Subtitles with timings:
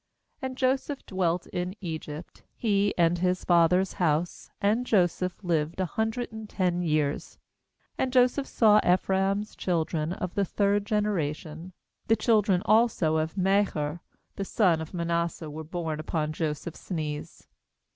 [0.41, 6.31] ^And Joseph dwelt in Egypt, he, and his father's house; and Joseph lived a hundred
[6.31, 7.37] and ten years.
[7.99, 11.73] ^And Joseph saw Ephraim's children of the third generation;
[12.07, 14.01] the children also of Machir
[14.37, 17.47] the son of Manasseh were born upon Joseph's knees.